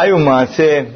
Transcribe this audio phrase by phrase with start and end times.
[0.00, 0.86] Hay un macé,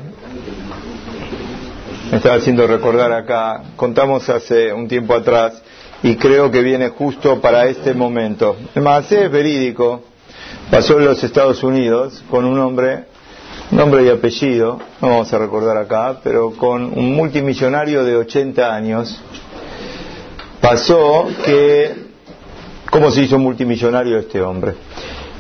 [2.09, 5.61] me estaba haciendo recordar acá, contamos hace un tiempo atrás
[6.05, 8.55] y creo que viene justo para este momento.
[8.77, 10.05] El macé es verídico,
[10.71, 13.07] pasó en los Estados Unidos con un hombre,
[13.73, 19.21] nombre y apellido, no vamos a recordar acá, pero con un multimillonario de 80 años.
[20.61, 21.93] Pasó que,
[22.89, 24.75] ¿cómo se hizo multimillonario este hombre?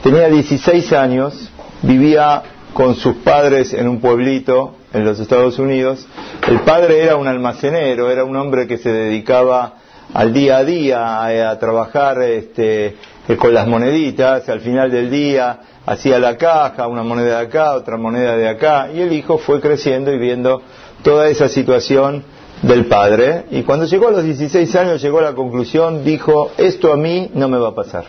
[0.02, 1.48] Tenía 16 años,
[1.82, 2.42] vivía
[2.72, 6.06] con sus padres en un pueblito en los Estados Unidos.
[6.48, 9.74] El padre era un almacenero, era un hombre que se dedicaba
[10.14, 12.96] al día a día a, trabajar este,
[13.28, 17.74] eh, con las moneditas, al final del día hacía la caja, una moneda de acá,
[17.74, 20.62] otra moneda de acá, y el hijo fue creciendo y viendo
[21.02, 22.24] toda esa situación
[22.62, 26.92] del padre, y cuando llegó a los 16 años llegó a la conclusión, dijo, esto
[26.92, 28.04] a mí no me va a pasar.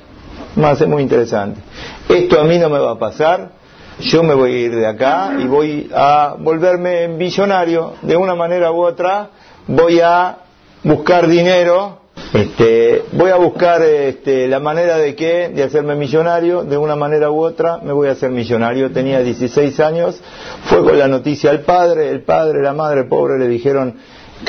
[0.55, 1.61] Más es muy interesante.
[2.07, 3.53] Esto a mí no me va a pasar,
[3.99, 8.71] yo me voy a ir de acá y voy a volverme millonario de una manera
[8.71, 9.29] u otra,
[9.67, 10.37] voy a
[10.83, 11.99] buscar dinero,
[12.33, 17.29] este, voy a buscar este, la manera de qué, de hacerme millonario, de una manera
[17.31, 18.91] u otra me voy a hacer millonario.
[18.91, 20.19] Tenía 16 años,
[20.65, 23.95] fue con la noticia al padre, el padre, la madre pobre le dijeron,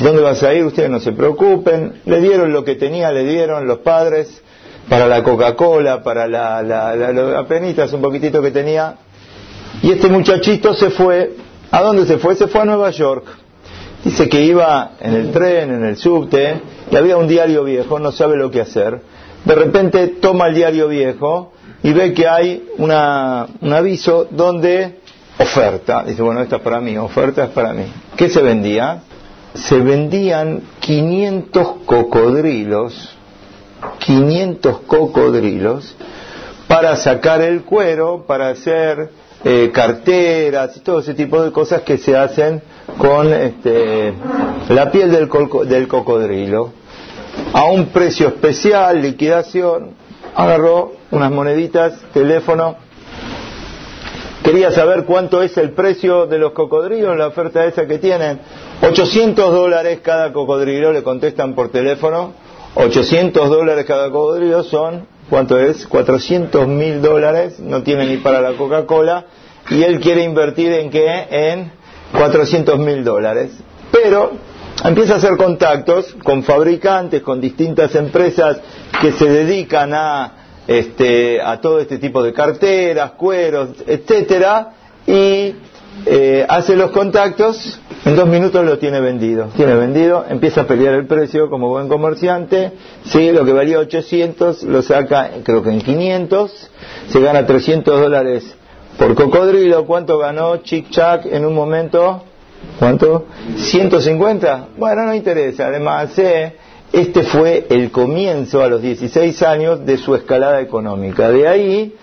[0.00, 0.64] ¿dónde vas a ir?
[0.64, 4.42] Ustedes no se preocupen, le dieron lo que tenía, le dieron los padres
[4.88, 7.46] para la Coca-Cola, para la, la, la,
[7.92, 8.96] un poquitito que tenía,
[9.84, 11.36] y este muchachito se fue,
[11.70, 12.34] ¿a dónde se fue?
[12.36, 13.26] Se fue a Nueva York
[14.02, 16.60] Dice que iba en el tren, en el subte,
[16.90, 19.00] y había un diario viejo, no sabe lo que hacer.
[19.44, 25.00] De repente toma el diario viejo y ve que hay una, un aviso donde
[25.38, 26.02] oferta.
[26.04, 27.84] Dice, bueno, esta es para mí, oferta es para mí.
[28.16, 29.02] ¿Qué se vendía?
[29.54, 33.16] Se vendían 500 cocodrilos,
[34.00, 35.94] 500 cocodrilos,
[36.68, 39.10] para sacar el cuero, para hacer
[39.44, 42.62] eh, carteras y todo ese tipo de cosas que se hacen
[42.96, 44.14] con este,
[44.70, 45.28] la piel del,
[45.68, 46.72] del cocodrilo.
[47.52, 49.90] A un precio especial, liquidación,
[50.34, 52.76] agarró unas moneditas, teléfono,
[54.42, 58.40] quería saber cuánto es el precio de los cocodrilos, la oferta esa que tienen,
[58.82, 62.32] 800 dólares cada cocodrilo, le contestan por teléfono,
[62.76, 65.86] 800 dólares cada cocodrilo son ¿Cuánto es?
[65.86, 69.26] 400 mil dólares, no tiene ni para la Coca-Cola,
[69.70, 71.26] y él quiere invertir en qué?
[71.30, 71.72] En
[72.12, 73.52] 400 mil dólares.
[73.90, 74.32] Pero
[74.84, 78.58] empieza a hacer contactos con fabricantes, con distintas empresas
[79.00, 80.32] que se dedican a,
[80.66, 84.70] este, a todo este tipo de carteras, cueros, etcétera,
[85.06, 85.54] y
[86.06, 89.48] eh, hace los contactos, en dos minutos lo tiene vendido.
[89.56, 92.72] Tiene vendido, empieza a pelear el precio como buen comerciante,
[93.04, 96.70] sí, lo que valía 800 lo saca creo que en 500,
[97.08, 98.54] se gana 300 dólares
[98.98, 99.86] por cocodrilo.
[99.86, 102.24] ¿Cuánto ganó Chic Chac en un momento?
[102.78, 103.26] ¿Cuánto?
[103.56, 104.68] 150.
[104.76, 105.66] Bueno, no interesa.
[105.66, 106.56] Además, eh,
[106.92, 111.30] este fue el comienzo a los 16 años de su escalada económica.
[111.30, 111.94] De ahí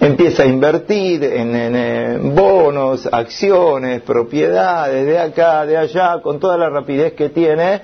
[0.00, 7.14] empieza a invertir en, bonos, acciones, propiedades, de acá, de allá, con toda la rapidez
[7.14, 7.80] que tiene.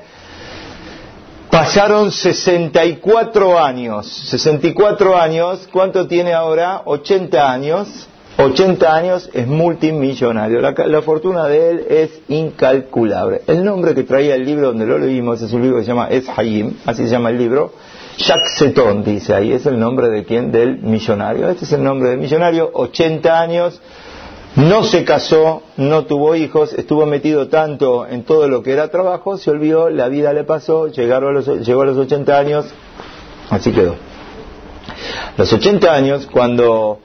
[1.51, 6.83] Pasaron 64 años, 64 años, ¿cuánto tiene ahora?
[6.85, 13.43] 80 años, 80 años es multimillonario, la, la, fortuna de él es incalculable.
[13.47, 16.09] El nombre que traía el libro donde lo leímos es un libro que se llama
[16.09, 17.73] Es Hayim, así se llama el libro,
[18.17, 20.53] Seton dice ahí, es el nombre de quién?
[20.53, 21.49] Del millonario.
[21.49, 23.81] Este es el nombre del millonario, 80 años,
[24.57, 29.37] no se casó, no tuvo hijos, estuvo metido tanto en todo lo que era trabajo,
[29.37, 32.67] se olvidó, la vida le pasó, llegaron a los, llegó a los 80 años,
[33.51, 33.97] así quedó.
[35.37, 37.01] Los 80 años, cuando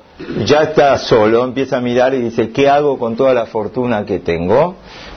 [0.46, 4.20] ya está solo, empieza a mirar y dice, ¿qué hago con toda la fortuna que
[4.20, 4.76] tengo?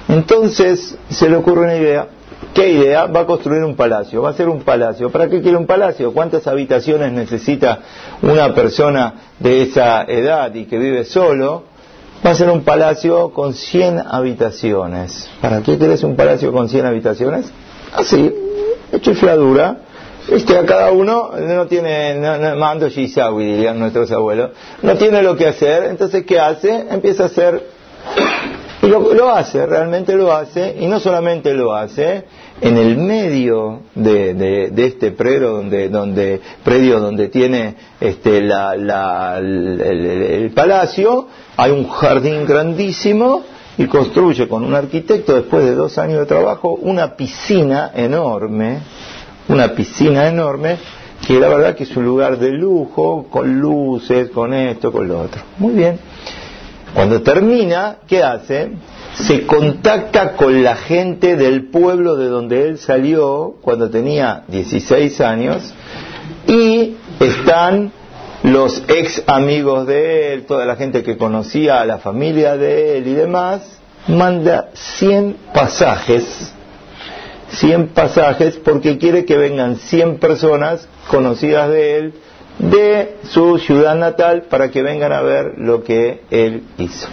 [0.08, 2.08] Entonces se le ocurre una idea,
[2.54, 3.06] ¿Qué idea?
[3.06, 5.10] Va a construir un palacio, va a ser un palacio.
[5.10, 6.12] ¿Para qué quiere un palacio?
[6.12, 7.78] ¿Cuántas habitaciones necesita
[8.20, 11.64] una persona de esa edad y que vive solo?
[12.24, 15.30] Va a ser un palacio con 100 habitaciones.
[15.40, 17.50] ¿Para qué quieres un palacio con 100 habitaciones?
[17.94, 18.32] Así,
[18.92, 19.78] hecho fiadura.
[20.28, 24.50] Este, a cada uno no tiene, no, mando Shizawi, dirían nuestros abuelos,
[24.80, 26.86] no tiene lo que hacer, entonces ¿qué hace?
[26.90, 27.60] Empieza a hacer
[28.82, 32.24] y lo, hace, realmente lo hace, y no solamente lo hace,
[32.62, 38.52] en el medio de, este predio donde, donde, predio donde tiene este, el,
[40.54, 41.26] palacio,
[41.56, 43.42] hay un jardín grandísimo
[43.76, 48.78] y construye con un arquitecto, después de dos años de trabajo, una piscina enorme,
[49.48, 50.76] una piscina enorme,
[51.26, 55.20] que la verdad que es un lugar de lujo, con luces, con esto, con lo
[55.20, 55.42] otro.
[55.58, 55.98] Muy bien.
[56.94, 58.70] Cuando termina, ¿qué hace?
[59.14, 65.74] Se contacta con la gente del pueblo de donde él salió cuando tenía 16 años
[66.46, 67.92] y están
[68.42, 73.06] los ex amigos de él, toda la gente que conocía a la familia de él
[73.06, 73.78] y demás,
[74.08, 76.52] manda 100 pasajes,
[77.50, 82.14] 100 pasajes porque quiere que vengan 100 personas conocidas de él
[82.58, 87.08] de su ciudad natal para que vengan a ver lo que él hizo.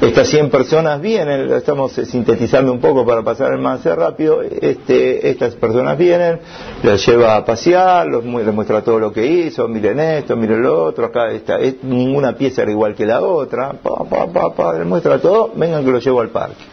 [0.00, 5.54] Estas 100 personas vienen, estamos sintetizando un poco para pasar el más rápido, este, estas
[5.56, 6.40] personas vienen,
[6.82, 10.84] los lleva a pasear, los, les muestra todo lo que hizo, miren esto, miren lo
[10.84, 14.86] otro, acá está, ninguna pieza era igual que la otra, pa, pa, pa, pa, les
[14.86, 16.64] muestra todo, vengan que lo llevo al parque.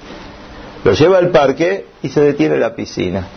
[0.86, 3.28] Lo lleva al parque y se detiene la piscina.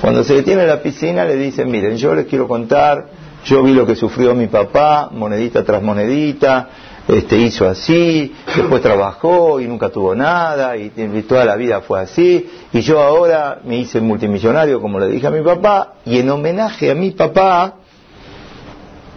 [0.00, 3.08] Cuando se detiene la piscina le dicen, miren, yo les quiero contar,
[3.44, 6.68] yo vi lo que sufrió mi papá, monedita tras monedita,
[7.08, 10.90] este, hizo así, después trabajó y nunca tuvo nada, y,
[11.28, 15.30] toda la vida fue así, y yo ahora me hice multimillonario, como le dije a
[15.30, 17.74] mi papá, y en homenaje a mi papá,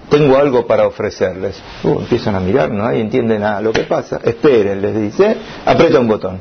[0.10, 1.62] tengo algo para ofrecerles.
[1.84, 4.20] Uh, empiezan a mirar, nadie entiende nada lo que pasa.
[4.24, 5.36] Esperen, les dice,
[5.66, 6.40] aprieta un botón.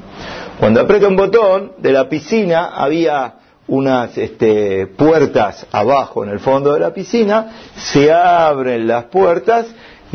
[0.60, 3.34] Cuando aprieta un botón, de la piscina había
[3.66, 9.66] unas este, puertas abajo en el fondo de la piscina, se abren las puertas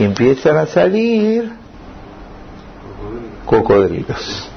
[0.04, 1.52] empiezan a salir
[3.46, 4.50] cocodrilos.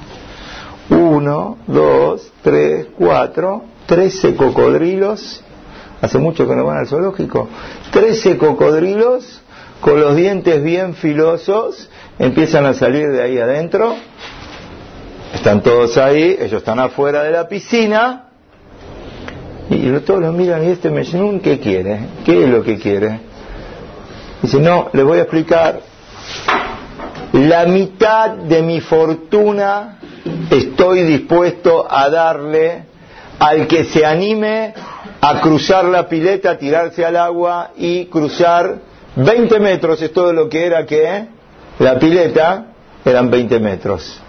[0.89, 5.43] Uno, dos, tres, cuatro, trece cocodrilos.
[6.01, 7.47] Hace mucho que no van al zoológico.
[7.91, 9.41] Trece cocodrilos
[9.81, 13.95] con los dientes bien filosos empiezan a salir de ahí adentro.
[15.33, 18.29] Están todos ahí, ellos están afuera de la piscina.
[19.69, 21.99] Y todos los miran y este Mejnun, ¿qué quiere?
[22.25, 23.32] ¿Qué es lo que quiere?
[24.43, 25.79] Dice, no, les voy a explicar.
[27.31, 29.99] La mitad de mi fortuna
[30.51, 32.83] estoy dispuesto a darle
[33.39, 34.73] al que se anime
[35.21, 38.79] a cruzar la pileta, tirarse al agua y cruzar
[39.15, 41.25] 20 metros, es todo lo que era que
[41.79, 42.65] la pileta
[43.05, 44.21] eran 20 metros.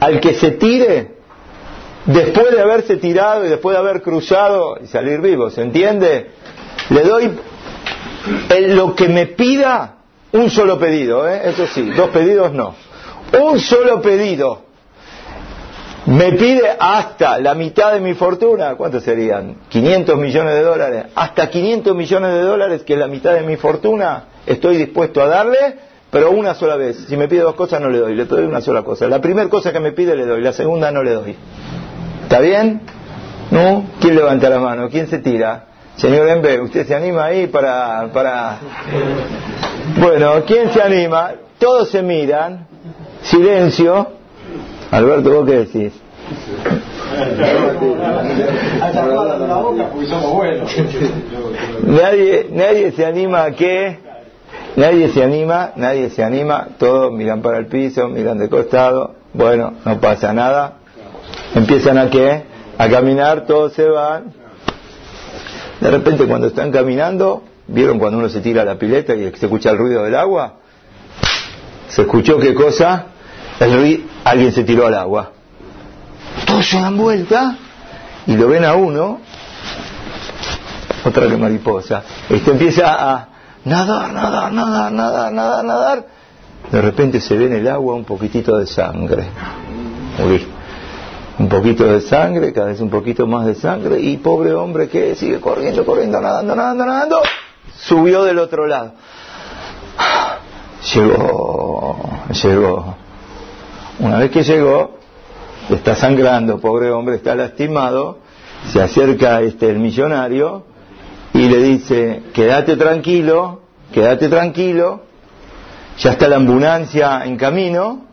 [0.00, 1.14] Al que se tire,
[2.06, 6.32] después de haberse tirado y después de haber cruzado y salir vivo, ¿se entiende?
[6.90, 7.30] Le doy
[8.68, 9.96] lo que me pida,
[10.32, 11.42] un solo pedido, ¿eh?
[11.44, 12.74] eso sí, dos pedidos no.
[13.40, 14.66] Un solo pedido.
[16.06, 19.56] Me pide hasta la mitad de mi fortuna, ¿cuántos serían?
[19.68, 21.06] 500 millones de dólares.
[21.16, 25.26] Hasta 500 millones de dólares, que es la mitad de mi fortuna, estoy dispuesto a
[25.26, 25.78] darle,
[26.12, 27.06] pero una sola vez.
[27.08, 29.08] Si me pide dos cosas, no le doy, le doy una sola cosa.
[29.08, 31.36] La primera cosa que me pide, le doy, la segunda, no le doy.
[32.22, 32.82] ¿Está bien?
[33.50, 33.86] ¿No?
[34.00, 34.88] ¿Quién levanta la mano?
[34.88, 35.64] ¿Quién se tira?
[35.96, 38.58] Señor Embe, ¿usted se anima ahí para, para...
[39.98, 41.32] Bueno, ¿quién se anima?
[41.58, 42.66] Todos se miran.
[43.22, 44.08] Silencio.
[44.90, 45.92] Alberto, ¿vos qué decís?
[51.82, 53.98] Nadie, nadie se anima a qué?
[54.76, 59.72] Nadie se anima, nadie se anima, todos miran para el piso, miran de costado, bueno,
[59.84, 60.74] no pasa nada.
[61.54, 62.42] Empiezan a qué?
[62.76, 64.34] A caminar, todos se van,
[65.80, 69.46] de repente cuando están caminando, ¿vieron cuando uno se tira a la pileta y se
[69.46, 70.54] escucha el ruido del agua?
[71.88, 73.06] ¿Se escuchó qué cosa?
[73.60, 75.32] El alguien se tiró al agua.
[76.46, 77.56] Todos se dan vuelta
[78.26, 79.20] y lo ven a uno,
[81.04, 82.02] otra que mariposa.
[82.28, 83.28] Este empieza a
[83.64, 86.06] nadar, nadar, nadar, nadar, nadar, nadar.
[86.70, 89.24] De repente se ve en el agua un poquitito de sangre
[91.38, 95.14] un poquito de sangre, cada vez un poquito más de sangre, y pobre hombre que
[95.14, 97.22] sigue corriendo, corriendo, nadando, nadando, nadando,
[97.78, 98.92] subió del otro lado.
[100.94, 101.98] Llegó,
[102.42, 102.96] llegó.
[103.98, 104.98] Una vez que llegó,
[105.68, 108.18] está sangrando, pobre hombre, está lastimado,
[108.72, 110.64] se acerca este el millonario
[111.34, 113.60] y le dice, quédate tranquilo,
[113.92, 115.02] quédate tranquilo,
[115.98, 118.05] ya está la ambulancia en camino,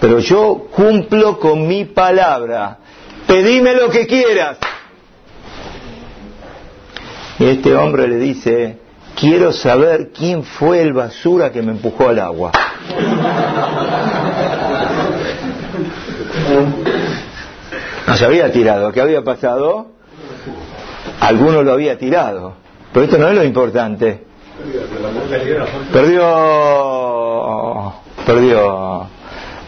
[0.00, 2.78] pero yo cumplo con mi palabra.
[3.26, 4.58] Pedime lo que quieras.
[7.38, 8.78] Y este hombre le dice,
[9.14, 12.52] quiero saber quién fue el basura que me empujó al agua.
[18.06, 19.88] No se había tirado, ¿qué había pasado?
[21.20, 22.54] Alguno lo había tirado.
[22.92, 24.24] Pero esto no es lo importante.
[25.92, 27.94] Perdió.
[28.26, 29.08] Perdió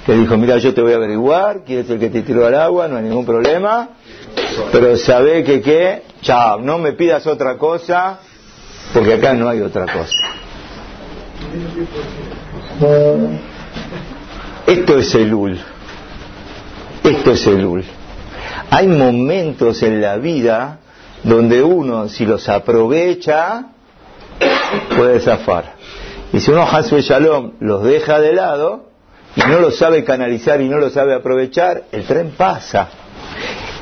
[0.06, 2.54] que dijo, mira, yo te voy a averiguar, quién es el que te tiró al
[2.54, 3.90] agua, no hay ningún problema,
[4.72, 8.18] pero sabe que qué, chao, no me pidas otra cosa,
[8.92, 10.16] porque acá no hay otra cosa.
[14.66, 15.58] Esto es el ul.
[17.04, 17.84] Esto es el ul.
[18.70, 20.78] Hay momentos en la vida
[21.24, 23.66] donde uno, si los aprovecha,
[24.96, 25.74] puede zafar.
[26.32, 28.89] Y si uno, Hasbe Shalom, los deja de lado
[29.36, 32.88] y no lo sabe canalizar y no lo sabe aprovechar, el tren pasa.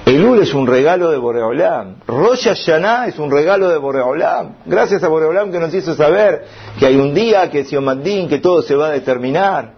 [0.09, 1.97] El Ul es un regalo de Boreolam.
[2.07, 4.55] Rosh Hashanah es un regalo de Boreolam.
[4.64, 6.47] Gracias a Boreolam que nos hizo saber
[6.78, 9.75] que hay un día, que es que todo se va a determinar.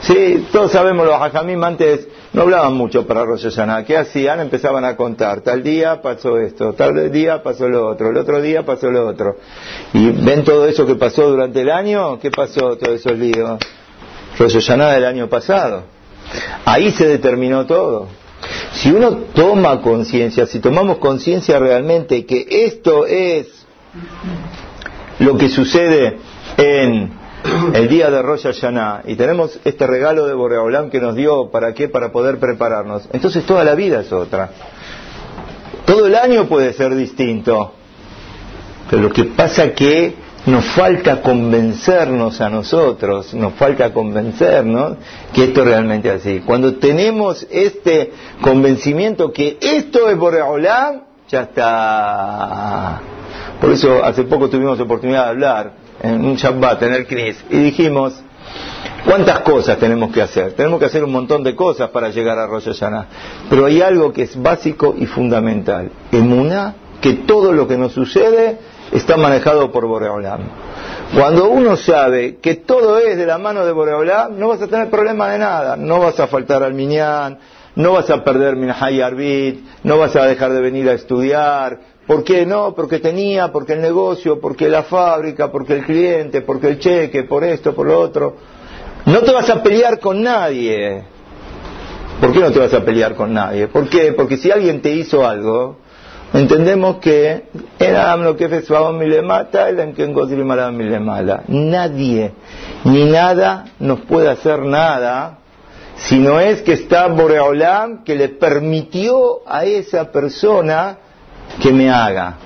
[0.00, 3.84] Sí, todos sabemos, los hajamim antes no hablaban mucho para Rosh Hashanah.
[3.84, 4.40] ¿Qué hacían?
[4.40, 5.40] Empezaban a contar.
[5.42, 9.36] Tal día pasó esto, tal día pasó lo otro, el otro día pasó lo otro.
[9.92, 12.18] Y ven todo eso que pasó durante el año.
[12.18, 13.58] ¿Qué pasó todos esos líos?
[14.38, 15.84] Rosh Hashanah del año pasado.
[16.64, 18.08] Ahí se determinó todo.
[18.72, 23.48] Si uno toma conciencia, si tomamos conciencia realmente que esto es
[25.18, 26.18] lo que sucede
[26.56, 27.10] en
[27.74, 31.74] el día de Rosh Hashanah y tenemos este regalo de Boreolam que nos dio, ¿para
[31.74, 31.88] qué?
[31.88, 33.08] Para poder prepararnos.
[33.12, 34.50] Entonces toda la vida es otra.
[35.84, 37.72] Todo el año puede ser distinto.
[38.90, 40.14] Pero lo que pasa que
[40.48, 44.96] nos falta convencernos a nosotros, nos falta convencernos
[45.32, 46.40] que esto realmente es así.
[46.40, 53.00] Cuando tenemos este convencimiento que esto es Boreolam, ya está.
[53.60, 57.58] Por eso hace poco tuvimos oportunidad de hablar en un Shabbat, en el Knis, y
[57.58, 58.14] dijimos,
[59.04, 60.52] ¿cuántas cosas tenemos que hacer?
[60.52, 63.06] Tenemos que hacer un montón de cosas para llegar a Rosh Hashanah,
[63.50, 68.58] pero hay algo que es básico y fundamental, emuná, que todo lo que nos sucede
[68.92, 70.40] está manejado por Boreolam.
[71.14, 74.90] Cuando uno sabe que todo es de la mano de Boreolam, no vas a tener
[74.90, 77.38] problema de nada, no vas a faltar al Minyan,
[77.76, 81.78] no vas a perder Minhay Arbit, no vas a dejar de venir a estudiar,
[82.08, 82.74] ¿Por qué no?
[82.74, 87.44] Porque tenía, porque el negocio, porque la fábrica, porque el cliente, porque el cheque, por
[87.44, 88.34] esto, por lo otro.
[89.04, 91.04] No te vas a pelear con nadie.
[92.18, 93.68] ¿Por qué no te vas a pelear con nadie?
[93.68, 94.14] ¿Por qué?
[94.14, 95.80] Porque si alguien te hizo algo,
[96.34, 97.44] entendemos que
[97.78, 101.42] era lo que mi le mata, el que mi le mala.
[101.48, 102.32] Nadie
[102.84, 105.38] ni nada nos puede hacer nada
[105.96, 110.98] si no es que está Boreolam que le permitió a esa persona
[111.60, 112.36] que me haga.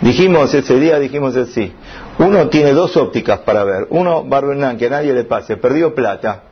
[0.00, 1.72] Dijimos ese día, dijimos así,
[2.18, 3.86] uno tiene dos ópticas para ver.
[3.90, 6.42] Uno, Barbenán, que a nadie le pase, perdió plata.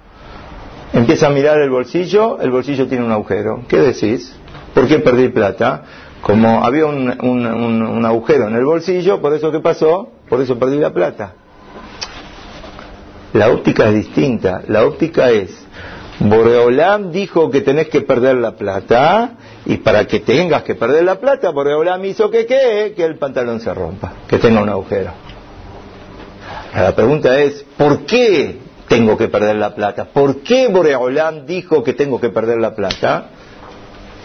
[0.93, 3.65] Empieza a mirar el bolsillo, el bolsillo tiene un agujero.
[3.69, 4.35] ¿Qué decís?
[4.75, 5.85] ¿Por qué perdí plata?
[6.21, 10.79] Como había un, un agujero en el bolsillo, por eso que pasó, por eso perdí
[10.79, 11.35] la plata.
[13.35, 14.63] La óptica es distinta.
[14.69, 15.51] La óptica es,
[16.21, 19.33] Boreolam dijo que tenés que perder la plata
[19.67, 23.61] y para que tengas que perder la plata, Boreolam hizo que qué, que el pantalón
[23.61, 25.11] se rompa, que tenga un agujero.
[26.75, 30.05] La pregunta es, ¿por qué tengo que perder la plata?
[30.07, 33.31] ¿Por qué Boreolam dijo que tengo que perder la plata?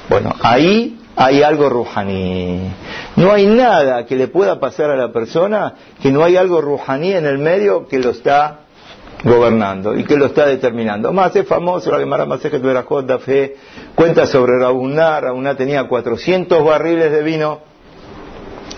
[0.10, 2.72] Bueno, ahí hay algo rujaní.
[3.16, 7.14] No hay nada que le pueda pasar a la persona que no hay algo rujaní
[7.14, 8.62] en el medio que lo está
[9.24, 11.12] gobernando y que lo está determinando.
[11.12, 13.58] Más es famoso la Gemara Masejet Berajot da Fe,
[13.96, 17.60] cuenta sobre Rauná, Rauná tenía 400 barriles de vino,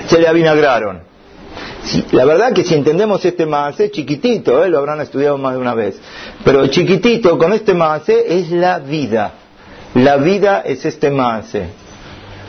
[0.08, 1.04] se le avinagraron.
[2.12, 4.70] la verdad que si entendemos este maase, chiquitito, ¿eh?
[4.70, 6.00] lo habrán estudiado más de una vez,
[6.44, 9.34] pero chiquitito con este maase es la vida.
[9.96, 11.70] La vida es este maase.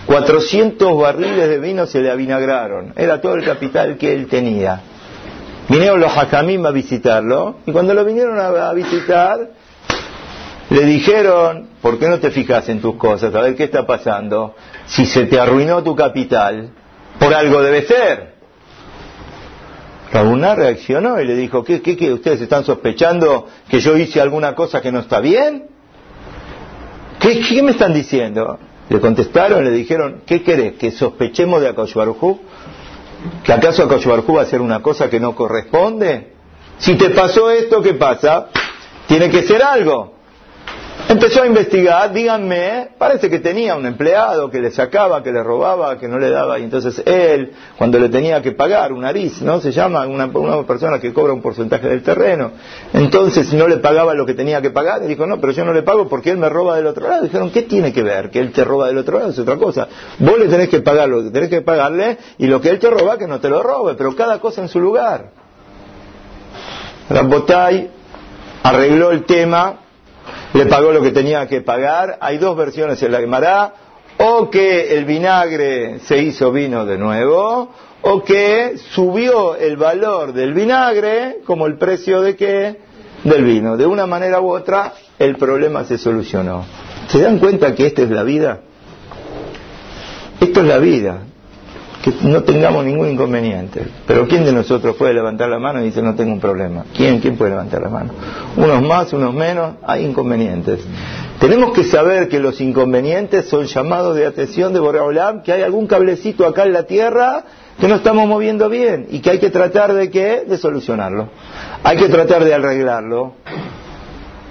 [0.07, 2.93] 400 barriles de vino se le avinagraron.
[2.97, 4.81] Era todo el capital que él tenía.
[5.69, 9.51] Vinieron los Hakamim a visitarlo y cuando lo vinieron a, visitar
[10.71, 13.35] le dijeron, ¿por qué no te fijas en tus cosas?
[13.35, 14.55] A ver qué está pasando.
[14.87, 16.71] Si se te arruinó tu capital,
[17.19, 18.33] por algo debe ser.
[20.13, 22.13] Rabuná reaccionó y le dijo, ¿qué, qué, qué?
[22.13, 25.72] ¿Ustedes están sospechando que yo hice alguna cosa que no está bien?
[27.23, 28.59] ¿Qué, qué me están diciendo?
[28.89, 30.75] Le contestaron, le dijeron, ¿qué querés?
[30.75, 32.41] ¿Que sospechemos de Akoshuarujú?
[33.45, 36.33] ¿Que acaso Akashubarjú va a hacer una cosa que no corresponde?
[36.79, 38.49] Si te pasó esto, ¿qué pasa?
[39.07, 40.17] Tiene que ser algo.
[41.09, 45.99] Empezó a investigar, díganme, parece que tenía un empleado que le sacaba, que le robaba,
[45.99, 49.61] que no le daba, y entonces él, cuando le tenía que pagar, un nariz, ¿no?
[49.61, 52.53] Se llama una, una persona que cobra un porcentaje del terreno.
[52.95, 55.73] Entonces no le pagaba lo que tenía que pagar, y dijo, no, pero yo no
[55.75, 57.25] le pago porque él me roba del otro lado.
[57.25, 58.31] Dijeron, ¿qué tiene que ver?
[58.31, 59.89] Que él te roba del otro lado es otra cosa.
[60.19, 62.89] Vos le tenés que pagar lo que tenés que pagarle, y lo que él te
[62.89, 65.31] roba, que no te lo robe, pero cada cosa en su lugar.
[67.11, 67.91] Rambotay
[68.63, 69.81] arregló el tema
[70.55, 72.19] le pagó lo que tenía que pagar.
[72.21, 73.75] Hay dos versiones en la Gemara,
[74.19, 77.71] o que el vinagre se hizo vino de nuevo,
[78.03, 82.77] o que subió el valor del vinagre como el precio de qué?
[83.25, 83.77] Del vino.
[83.77, 86.65] De una manera u otra, el problema se solucionó.
[87.09, 88.61] ¿Se dan cuenta que esta es la vida?
[90.41, 91.23] Esto es la vida
[92.03, 93.87] que no tengamos ningún inconveniente.
[94.07, 96.85] Pero ¿quién de nosotros puede levantar la mano y dice no tengo un problema?
[96.95, 98.13] ¿Quién, quién puede levantar la mano?
[98.57, 100.81] Unos más, unos menos, hay inconvenientes.
[101.39, 105.87] Tenemos que saber que los inconvenientes son llamados de atención de Boreolam, que hay algún
[105.87, 107.45] cablecito acá en la tierra
[107.81, 110.45] que no estamos moviendo bien y que hay que tratar de qué?
[110.47, 111.29] De solucionarlo.
[111.85, 113.35] Hay que tratar de arreglarlo.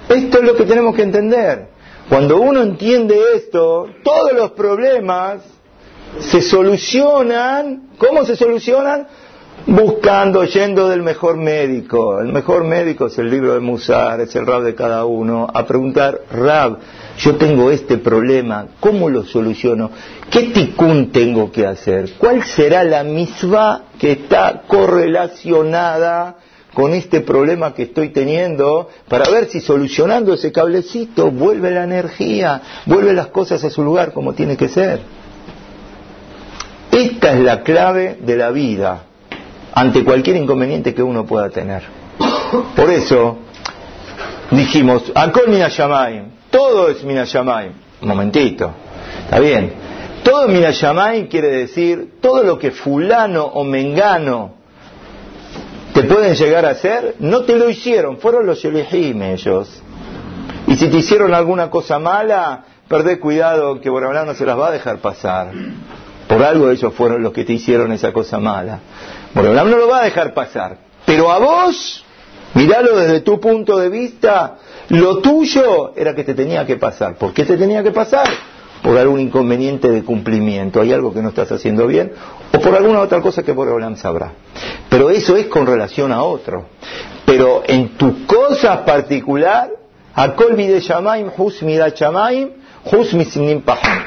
[0.08, 1.67] Esto es lo que tenemos que entender.
[2.10, 5.41] Cuando uno entiende esto, todos los problemas
[6.20, 9.08] se solucionan, ¿cómo se solucionan?
[9.65, 12.20] Buscando, yendo del mejor médico.
[12.20, 15.65] El mejor médico es el libro de Musar, es el Rab de cada uno, a
[15.65, 16.80] preguntar, Rab,
[17.18, 19.91] yo tengo este problema, ¿cómo lo soluciono?
[20.32, 22.13] ¿Qué ticún tengo que hacer?
[22.18, 26.38] ¿Cuál será la misma que está correlacionada
[26.74, 32.62] con este problema que estoy teniendo para ver si solucionando ese cablecito vuelve la energía,
[32.86, 35.21] vuelve las cosas a su lugar como tiene que ser?
[36.91, 39.03] Esta es la clave de la vida
[39.74, 41.83] ante cualquier inconveniente que uno pueda tener.
[42.75, 43.38] Por eso
[44.51, 47.74] dijimos, Akol Minashamayim, todo es Minashamayim.
[48.01, 48.71] Momentito,
[49.24, 49.74] está bien.
[50.24, 54.62] Todo Minashamayim quiere decir todo lo que fulano o mengano
[55.93, 59.81] te pueden llegar a hacer, no te lo hicieron, fueron los Yelehim ellos.
[60.67, 64.67] Y si te hicieron alguna cosa mala, perdé cuidado que Borabala no se las va
[64.69, 65.51] a dejar pasar.
[66.32, 68.80] Por algo ellos fueron los que te hicieron esa cosa mala.
[69.34, 70.78] Borolam no lo va a dejar pasar.
[71.06, 72.06] Pero a vos,
[72.54, 74.56] miralo desde tu punto de vista,
[74.88, 77.16] lo tuyo era que te tenía que pasar.
[77.18, 78.30] ¿Por qué te tenía que pasar?
[78.82, 82.14] Por algún inconveniente de cumplimiento, hay algo que no estás haciendo bien,
[82.54, 84.32] o por alguna otra cosa que Borolam sabrá.
[84.90, 86.68] Pero eso es con relación a otro.
[87.26, 89.70] Pero en tu cosa particular,
[90.16, 92.52] Akol de Shamaim, Hus Midat Shamaim,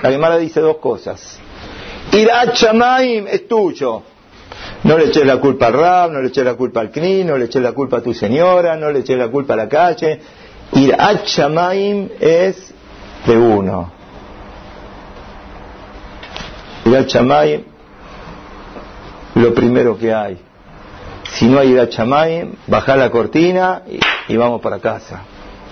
[0.03, 1.39] La Gemara dice dos cosas.
[2.14, 4.03] Irat Shamaim es tuyo.
[4.85, 7.37] No le eches la culpa al Rab, no le eches la culpa al Kni, no
[7.37, 10.20] le eches la culpa a tu señora, no le eches la culpa a la calle.
[10.72, 12.72] Irat Shamaim es
[13.27, 13.92] de uno.
[16.85, 17.64] Irat Shamaim,
[19.35, 20.38] lo primero que hay.
[21.33, 23.83] Si no hay Irat Shamaim, baja la cortina
[24.29, 25.22] y, vamos para casa.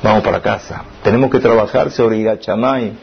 [0.03, 0.83] Vamos para casa.
[1.05, 2.97] Tenemos que trabajar sobre Irat Shamaim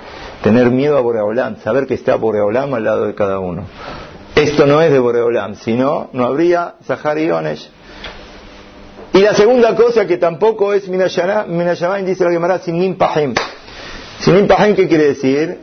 [0.44, 3.64] tener miedo a Boreolam, saber que está Boreolam al lado de cada uno.
[4.36, 7.30] Esto no es de Boreolam, si no, no habría Zahar y
[9.14, 13.34] Y la segunda cosa que tampoco es Minashamayim, dice la Gemara, Sinim Pahim.
[14.20, 15.60] Sinim Pahim, ¿qué quiere decir?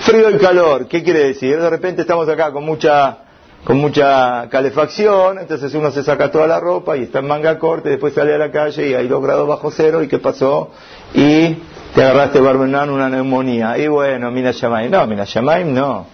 [0.00, 1.60] Frío y calor, ¿qué quiere decir?
[1.60, 3.18] De repente estamos acá con mucha
[3.66, 7.88] con mucha calefacción, entonces uno se saca toda la ropa y está en manga corta
[7.88, 10.70] y después sale a la calle y hay dos grados bajo cero y ¿qué pasó?
[11.12, 11.56] Y
[11.92, 13.76] te agarraste Barbenán una neumonía.
[13.76, 14.88] Y bueno, Mina Shamaim.
[14.88, 16.06] No, Mina Shamaim no.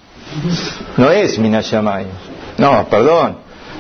[0.97, 2.07] No es Mina Shamaim.
[2.57, 3.37] No, perdón.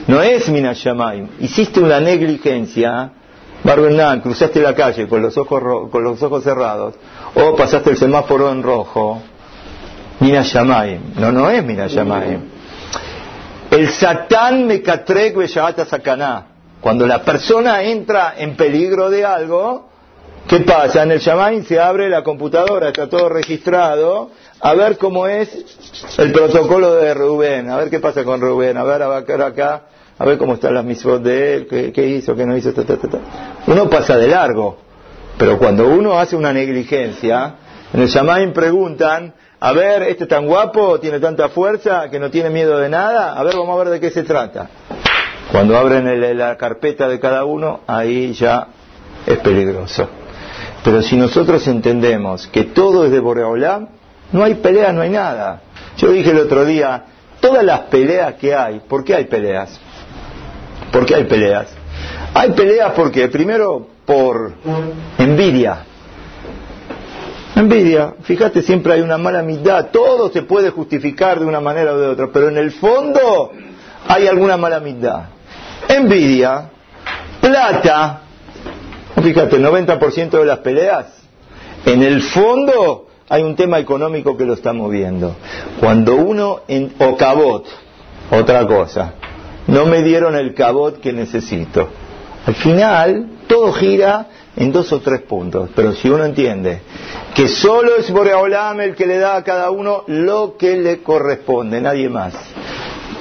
[0.06, 1.28] No es Mina Shamaim.
[1.40, 3.10] Hiciste una negligencia.
[3.64, 6.94] Barbenán, cruzaste la calle con los ojos, con los ojos cerrados.
[7.34, 9.22] O pasaste el semáforo en rojo.
[10.20, 11.14] Mina Shamaim.
[11.16, 12.51] No, no es Mina Shamaim.
[13.72, 16.46] El Satán me catrek sakaná.
[16.80, 19.88] Cuando la persona entra en peligro de algo,
[20.48, 21.04] ¿Qué pasa?
[21.04, 24.30] En el Shamain se abre la computadora, está todo registrado,
[24.60, 25.48] a ver cómo es
[26.18, 29.82] el protocolo de Rubén, a ver qué pasa con Rubén, a ver, a ver acá,
[30.18, 32.82] a ver cómo están las mismas de él, qué, hizo, qué no hizo, ta,
[33.68, 34.78] Uno pasa de largo,
[35.38, 37.54] pero cuando uno hace una negligencia,
[37.92, 39.32] en el Shamain preguntan,
[39.64, 43.44] a ver, este tan guapo, tiene tanta fuerza, que no tiene miedo de nada, a
[43.44, 44.68] ver, vamos a ver de qué se trata.
[45.52, 48.66] Cuando abren la carpeta de cada uno, ahí ya
[49.24, 50.08] es peligroso.
[50.82, 53.86] Pero si nosotros entendemos que todo es de Boreolam,
[54.32, 55.60] no hay pelea, no hay nada.
[55.96, 57.04] Yo dije el otro día,
[57.38, 59.78] todas las peleas que hay, ¿por qué hay peleas?
[60.90, 61.68] ¿Por qué hay peleas?
[62.34, 64.54] Hay peleas porque, primero, por
[65.18, 65.84] envidia.
[67.54, 71.98] Envidia, fíjate, siempre hay una mala mitad, todo se puede justificar de una manera o
[71.98, 73.52] de otra, pero en el fondo
[74.08, 75.24] hay alguna mala mitad.
[75.88, 76.70] Envidia,
[77.40, 78.22] plata,
[79.20, 81.06] Fíjate, el 90% de las peleas,
[81.84, 85.36] en el fondo hay un tema económico que lo está moviendo.
[85.80, 87.66] Cuando uno, en, o cabot,
[88.30, 89.14] otra cosa,
[89.66, 91.88] no me dieron el cabot que necesito.
[92.46, 95.70] Al final, todo gira en dos o tres puntos.
[95.74, 96.80] Pero si uno entiende
[97.34, 101.80] que solo es Boreolam el que le da a cada uno lo que le corresponde,
[101.80, 102.34] nadie más.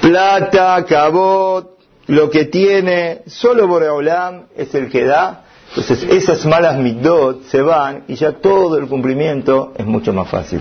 [0.00, 5.44] plata, cabot, lo que tiene, solo Boreolam es el que da.
[5.68, 10.60] Entonces esas malas midot se van y ya todo el cumplimiento es mucho más fácil.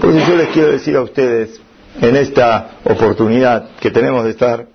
[0.00, 1.60] Por eso yo les quiero decir a ustedes,
[2.00, 4.66] en esta oportunidad que tenemos de estar,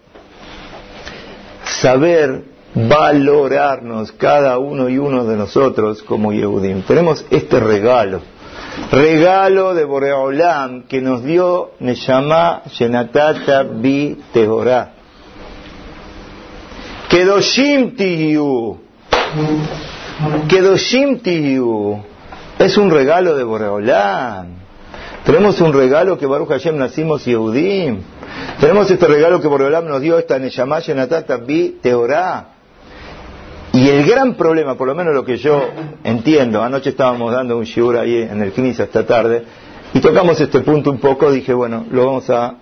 [1.65, 2.43] saber
[2.77, 6.83] valorarnos cada uno y uno de nosotros como Yehudim.
[6.83, 8.21] Tenemos este regalo,
[8.91, 14.91] regalo de Boreolam que nos dio Neshama Shenatata Bi Tehorah.
[17.09, 18.77] Kedoshim Tiyu.
[20.47, 22.03] Kedoshim Tiyu.
[22.59, 24.57] Es un regalo de Boreolam.
[25.25, 28.01] Tenemos un regalo que Baruch Hashem nacimos Yehudim.
[28.59, 32.56] Tenemos este regalo que Boreolam nos dio, esta Neshama Shenatata Bi Tehorah.
[33.77, 35.69] Y el gran problema, por lo menos lo que yo
[36.03, 39.43] entiendo, anoche estábamos dando un shiur ahí en el Knis esta tarde,
[39.93, 42.55] y tocamos este punto un poco, dije, bueno, lo vamos a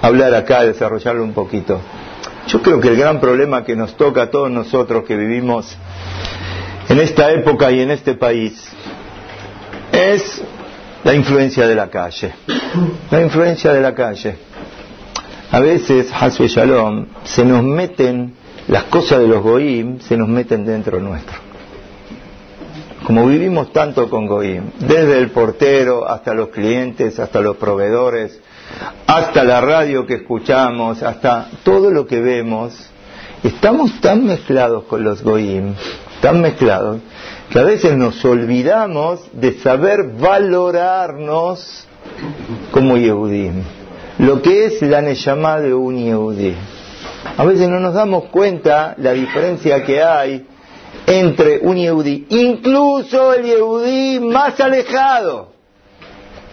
[0.00, 1.82] hablar acá, desarrollarlo un poquito.
[2.46, 5.76] Yo creo que el gran problema que nos toca a todos nosotros que vivimos
[6.88, 8.72] en esta época y en este país
[9.92, 10.42] es
[11.04, 12.32] la influencia de la calle.
[13.10, 14.38] La influencia de la calle.
[15.50, 18.32] A veces, Hasbe Shalom, se nos meten
[18.68, 21.36] las cosas de los Goim, se nos meten dentro nuestro.
[23.04, 28.38] Como vivimos tanto con Goim, desde el portero hasta los clientes, hasta los proveedores,
[29.06, 32.74] hasta la radio que escuchamos, hasta todo lo que vemos,
[33.42, 35.74] estamos tan mezclados con los goim,
[36.20, 36.98] tan mezclados,
[37.50, 41.86] que a veces nos olvidamos de saber valorarnos
[42.70, 43.62] como Yehudim,
[44.18, 46.54] lo que es la Neyamá de un Yehudí.
[47.36, 50.46] A veces no nos damos cuenta la diferencia que hay
[51.06, 55.58] entre un Yehudí, incluso el Yehudí más alejado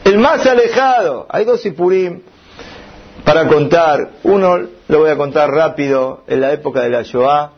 [0.06, 1.25] el más alejado.
[1.30, 2.21] Hay dos Sipurim
[3.25, 4.12] para contar.
[4.23, 7.51] Uno lo voy a contar rápido, en la época de la Shoah,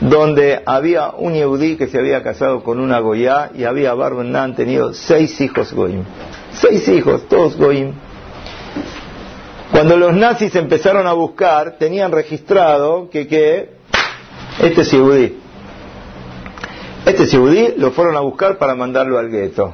[0.00, 4.94] donde había un Yehudí que se había casado con una Goya y había Barbenan tenido
[4.94, 6.04] seis hijos Goim.
[6.52, 7.92] Seis hijos, todos Goim.
[9.72, 13.70] Cuando los nazis empezaron a buscar, tenían registrado que, que
[14.60, 14.92] este es.
[17.06, 19.72] Este Yehudí lo fueron a buscar para mandarlo al gueto.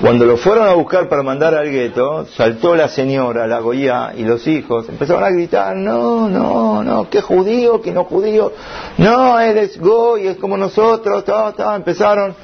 [0.00, 4.22] Cuando lo fueron a buscar para mandar al gueto, saltó la señora, la Goya y
[4.22, 8.52] los hijos, empezaron a gritar, no, no, no, que judío, que no judío,
[8.98, 12.34] no, eres goy, es como nosotros, ta, ta, empezaron.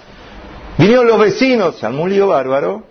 [0.77, 2.83] Vinieron los vecinos, se armó un bárbaro,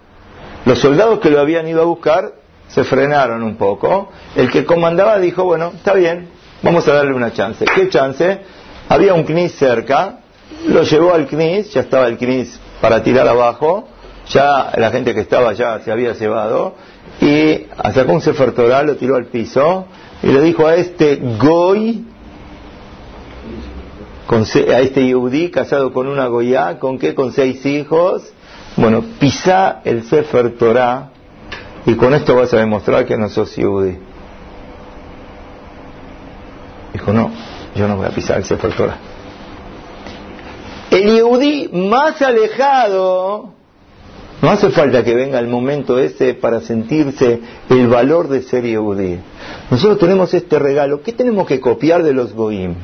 [0.65, 5.19] los soldados que lo habían ido a buscar se frenaron un poco, el que comandaba
[5.19, 6.29] dijo, bueno, está bien,
[6.61, 7.65] vamos a darle una chance.
[7.65, 8.41] ¿Qué chance?
[8.89, 10.19] Había un CNIS cerca,
[10.67, 13.87] lo llevó al CNIS, ya estaba el CNIS para tirar abajo,
[14.29, 16.75] ya la gente que estaba allá se había cebado
[17.21, 18.53] y sacó un Sefer
[18.85, 19.85] lo tiró al piso
[20.21, 22.05] y le dijo a este Goy,
[24.29, 27.15] a este Yehudí casado con una Goya, ¿con qué?
[27.15, 28.23] Con seis hijos.
[28.75, 31.11] Bueno, pisa el Sefer Torah
[31.87, 33.97] y con esto vas a demostrar que no sos Yehudí.
[36.91, 37.31] Dijo, no,
[37.75, 38.73] yo no voy a pisar el Sefer.
[40.91, 43.53] El Yehudí más alejado
[44.41, 49.19] no hace falta que venga el momento ese para sentirse el valor de ser Yehudí.
[49.71, 51.01] Nosotros tenemos este regalo.
[51.01, 52.75] ¿Qué tenemos que copiar de los Goim?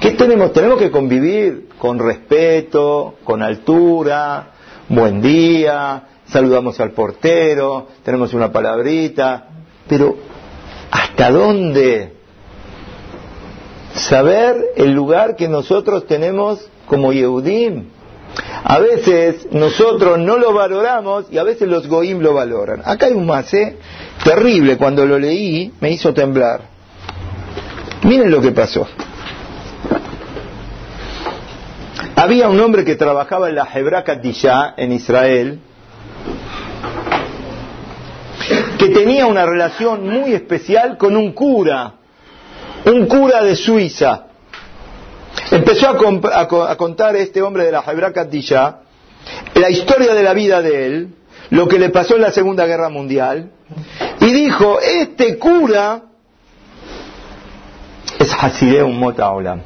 [0.00, 0.54] ¿Qué tenemos?
[0.54, 4.52] Tenemos que convivir con respeto, con altura,
[4.88, 9.48] buen día, saludamos al portero, tenemos una palabrita,
[9.86, 10.16] pero
[10.90, 12.14] ¿hasta dónde?
[13.94, 17.84] Saber el lugar que nosotros tenemos como Yehudim.
[18.64, 22.80] A veces nosotros no lo valoramos y a veces los goim lo valoran.
[22.84, 23.76] Acá hay un masé
[24.24, 26.62] terrible, cuando lo leí me hizo temblar.
[28.04, 28.86] Miren lo que pasó.
[32.16, 34.04] Había un hombre que trabajaba en la Hebra
[34.76, 35.60] en Israel,
[38.82, 41.94] que tenía una relación muy especial con un cura,
[42.84, 44.24] un cura de Suiza.
[45.52, 48.80] Empezó a, contar este hombre de la Hebra Kadisha
[49.54, 51.14] la historia de la vida de él,
[51.50, 53.52] lo que le pasó en la Segunda Guerra Mundial,
[54.18, 56.02] y dijo, este cura
[58.18, 59.62] es Hasideum Mota Olam.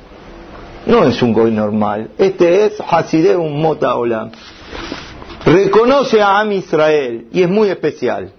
[0.84, 4.30] No es un goy normal, este es Hasideum Mota Olam.
[5.46, 8.34] Reconoce a Am Israel y es muy especial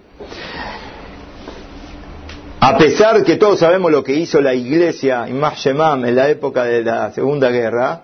[2.68, 6.84] a pesar que todos sabemos lo que hizo la iglesia Shemam en la época de
[6.84, 8.02] la Segunda Guerra,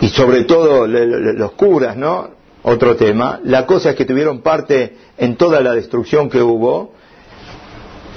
[0.00, 2.30] y sobre todo los curas, ¿no?
[2.62, 6.92] Otro tema, la cosa es que tuvieron parte en toda la destrucción que hubo.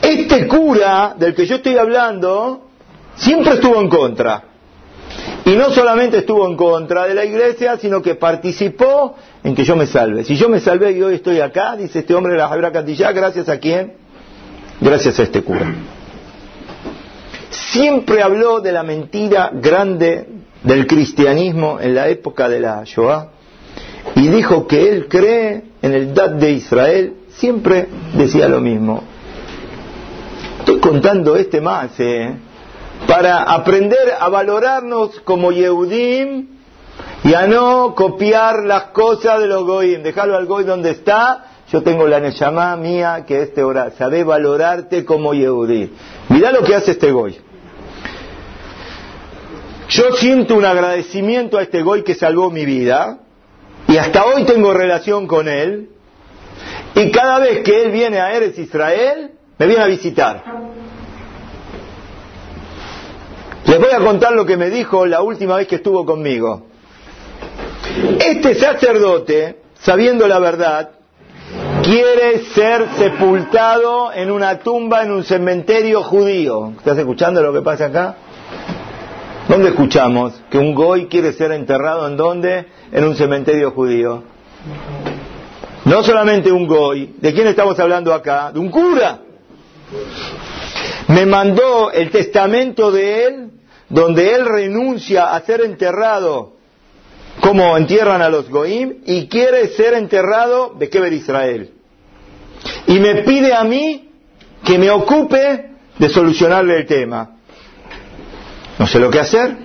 [0.04, 2.68] Este cura del que yo estoy hablando
[3.16, 4.44] siempre estuvo en contra.
[5.46, 9.76] Y no solamente estuvo en contra de la iglesia, sino que participó en que yo
[9.76, 10.24] me salve.
[10.24, 13.12] Si yo me salvé y hoy estoy acá, dice este hombre de la Jabra Cantillá,
[13.14, 14.09] ¿gracias a quién?
[14.82, 15.74] Gracias a este cura.
[17.50, 20.28] Siempre habló de la mentira grande
[20.64, 23.30] del cristianismo en la época de la Shoah
[24.16, 29.04] y dijo que él cree en el Dad de Israel, siempre decía lo mismo.
[30.60, 32.36] Estoy contando este más, ¿eh?
[33.08, 36.48] para aprender a valorarnos como Yehudim
[37.24, 40.04] y a no copiar las cosas de los Goim.
[40.04, 41.46] Dejarlo al Goy donde está.
[41.72, 43.92] Yo tengo la Neshama mía que este hora.
[43.92, 45.92] Sabe valorarte como Yehudí.
[46.30, 47.38] Mirá lo que hace este Goy.
[49.90, 53.20] Yo siento un agradecimiento a este Goy que salvó mi vida.
[53.88, 55.90] Y hasta hoy tengo relación con él.
[56.96, 60.44] Y cada vez que él viene a Eres Israel, me viene a visitar.
[63.66, 66.66] Les voy a contar lo que me dijo la última vez que estuvo conmigo.
[68.20, 70.99] Este sacerdote, sabiendo la verdad,
[71.90, 76.74] quiere ser sepultado en una tumba en un cementerio judío.
[76.78, 78.16] ¿Estás escuchando lo que pasa acá?
[79.48, 82.68] ¿Dónde escuchamos que un goy quiere ser enterrado en dónde?
[82.92, 84.22] En un cementerio judío.
[85.86, 88.52] No solamente un goy, ¿de quién estamos hablando acá?
[88.52, 89.22] De un cura.
[91.08, 93.52] Me mandó el testamento de él
[93.90, 96.54] donde él renuncia a ser enterrado
[97.42, 101.79] como entierran a los Goim y quiere ser enterrado de Keber Israel.
[102.88, 104.10] Y me pide a mí
[104.64, 107.30] que me ocupe de solucionarle el tema.
[108.78, 109.58] No sé lo que hacer.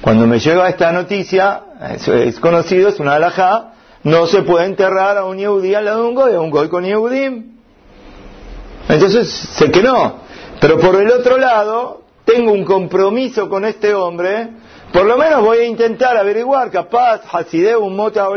[0.00, 1.62] Cuando me llega esta noticia,
[2.08, 3.72] es, conocido, es una alajá,
[4.04, 6.68] no se puede enterrar a un Yehudí al lado de un Goy, a un Goy
[6.68, 7.56] con Yehudim.
[8.88, 10.20] Entonces, sé que no.
[10.60, 14.48] Pero por el otro lado, tengo un compromiso con este hombre,
[14.92, 18.28] por lo menos voy a intentar averiguar, capaz, Hasideu Mota.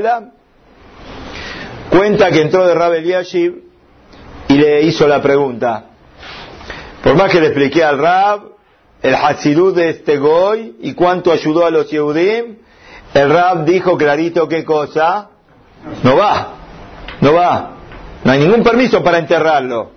[1.89, 3.63] Cuenta que entró de Rabel Yashib
[4.47, 5.85] y le hizo la pregunta.
[7.03, 8.41] Por más que le expliqué al Rab
[9.01, 12.57] el Hasidut de este Goy y cuánto ayudó a los Yehudim,
[13.13, 15.29] el Rab dijo clarito qué cosa.
[16.03, 16.55] No va,
[17.21, 17.75] no va.
[18.23, 19.91] No hay ningún permiso para enterrarlo.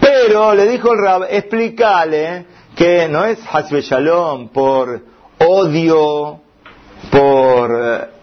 [0.00, 2.46] Pero le dijo el Rab, explícale
[2.76, 5.02] que no es Hasbe Shalom por
[5.38, 6.40] odio,
[7.10, 8.17] por eh,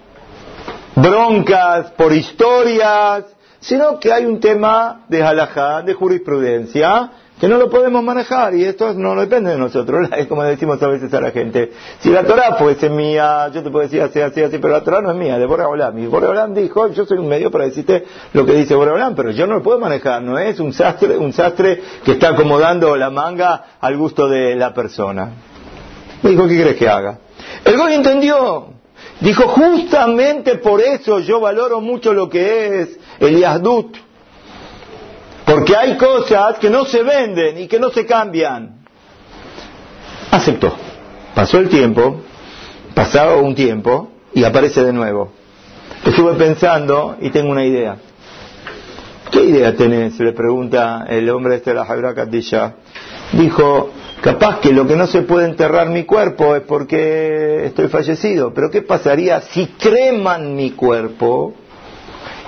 [0.95, 3.25] broncas, por historias,
[3.59, 8.63] sino que hay un tema de halajá, de jurisprudencia, que no lo podemos manejar y
[8.63, 11.71] esto no depende de nosotros, es como decimos a veces a la gente.
[11.99, 15.01] Si la Torah fuese mía, yo te puedo decir así, así, así, pero la Torah
[15.01, 15.97] no es mía, de Boreolam.
[15.99, 19.47] Y Boreolam dijo, yo soy un medio para decirte lo que dice Boreolam, pero yo
[19.47, 23.65] no lo puedo manejar, no es un sastre, un sastre que está acomodando la manga
[23.81, 25.31] al gusto de la persona.
[26.23, 27.19] dijo, ¿qué crees que haga?
[27.65, 28.74] El Goy entendió.
[29.21, 33.97] Dijo, justamente por eso yo valoro mucho lo que es el Yahdut
[35.45, 38.79] porque hay cosas que no se venden y que no se cambian.
[40.31, 40.75] Aceptó.
[41.35, 42.21] Pasó el tiempo,
[42.95, 45.31] pasado un tiempo y aparece de nuevo.
[46.03, 47.97] Estuve pensando y tengo una idea.
[49.31, 50.19] ¿Qué idea tenés?
[50.19, 52.13] Le pregunta el hombre este de la Jabra.
[53.33, 53.91] Dijo,
[54.25, 58.55] capaz que lo que no se puede enterrar mi cuerpo es porque estoy fallecido.
[58.55, 61.53] Pero ¿qué pasaría si creman mi cuerpo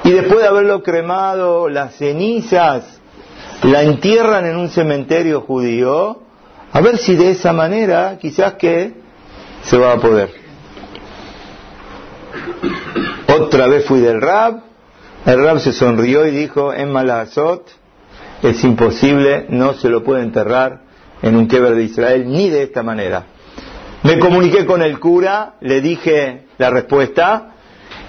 [0.04, 3.00] y después de haberlo cremado, las cenizas
[3.62, 6.24] la entierran en un cementerio judío,
[6.72, 8.96] a ver si de esa manera quizás que
[9.62, 10.32] se va a poder.
[13.40, 14.64] Otra vez fui del Rab,
[15.28, 17.70] el Rab se sonrió y dijo, en Malazot
[18.42, 20.87] es imposible, no se lo puede enterrar
[21.22, 23.26] en un Keber de Israel ni de esta manera.
[24.04, 27.54] Me comuniqué con el cura, le dije la respuesta,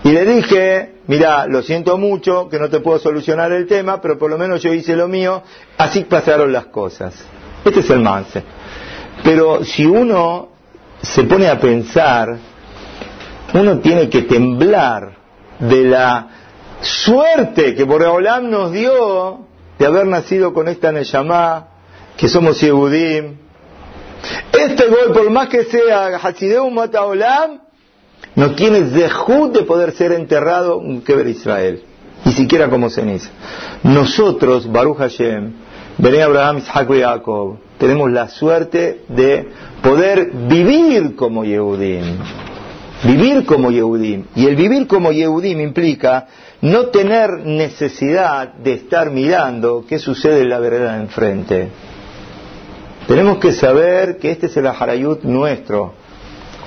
[0.05, 4.19] y le dije, mira, lo siento mucho que no te puedo solucionar el tema, pero
[4.19, 5.43] por lo menos yo hice lo mío,
[5.77, 7.15] así pasaron las cosas.
[7.65, 8.43] Este es el manse.
[9.25, 10.51] Pero si uno
[11.03, 12.39] se pone a pensar,
[13.55, 15.17] uno tiene que temblar
[15.59, 16.29] de la
[16.81, 19.47] suerte que Boreolam nos dio
[19.79, 21.69] de haber nacido con esta Neyamá,
[22.19, 23.37] que somos Yehudim.
[24.53, 27.61] Este gol, por más que sea Hasideu Mataolam,
[28.35, 31.85] no tiene dejud de poder ser enterrado en Keber Israel,
[32.25, 33.31] ni siquiera como ceniza.
[33.85, 35.53] Nosotros, Baruch Hashem,
[35.97, 39.49] Bene Abraham, Isaac y Jacob, tenemos la suerte de
[39.81, 42.19] poder vivir como Yehudim.
[43.05, 44.25] Vivir como Yehudim.
[44.35, 46.27] Y el vivir como Yehudim implica
[46.63, 51.69] no tener necesidad de estar mirando qué sucede en la vereda enfrente.
[53.09, 55.95] Tenemos que saber que este es el Aharayut nuestro.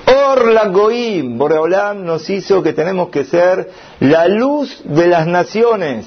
[0.08, 6.06] Or la Goim, Boreolam nos hizo que tenemos que ser la luz de las naciones.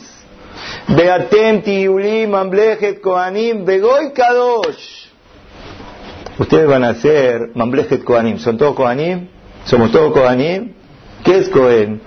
[0.89, 5.07] Beatem Tiulim Mamblejet Koanim Begoy Kadosh.
[6.37, 8.37] Ustedes van a ser Mamblejet Koanim.
[8.37, 9.29] ¿Son todos Koanim?
[9.63, 10.73] ¿Somos todos Koanim?
[11.23, 12.01] ¿Qué es Kohen?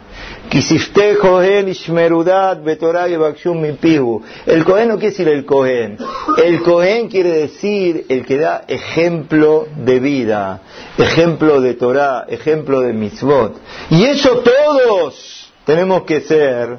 [4.47, 5.99] El Cohen no quiere decir el Cohen.
[6.43, 10.63] El Cohen quiere decir el que da ejemplo de vida,
[10.97, 13.59] ejemplo de Torah, ejemplo de mitzvot.
[13.91, 16.79] Y eso todos tenemos que ser,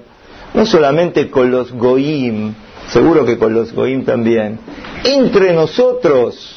[0.55, 2.55] no solamente con los goim,
[2.87, 4.59] seguro que con los goim también,
[5.03, 6.55] entre nosotros.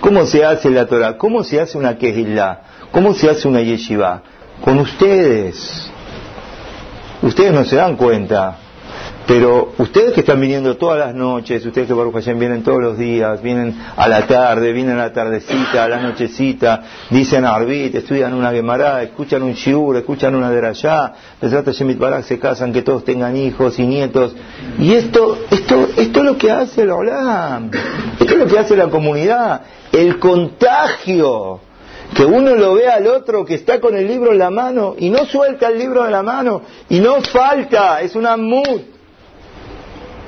[0.00, 1.16] ¿Cómo se hace la Torah?
[1.16, 2.62] ¿Cómo se hace una Kehillah?
[2.90, 4.22] ¿Cómo se hace una yeshiva?
[4.64, 5.90] Con ustedes.
[7.22, 8.58] Ustedes no se dan cuenta,
[9.26, 12.96] pero ustedes que están viniendo todas las noches, ustedes que por Hashem vienen todos los
[12.96, 18.32] días, vienen a la tarde, vienen a la tardecita, a la nochecita, dicen Arbit, estudian
[18.32, 23.04] una Gemara, escuchan un Shiur, escuchan una Derashá, trata Shemit Barak, se casan, que todos
[23.04, 24.34] tengan hijos y nietos.
[24.78, 27.70] Y esto, esto, esto es lo que hace el Olam,
[28.18, 29.60] esto es lo que hace la comunidad,
[29.92, 31.60] el contagio
[32.14, 35.10] que uno lo ve al otro que está con el libro en la mano y
[35.10, 38.82] no suelta el libro de la mano y no falta, es una mut.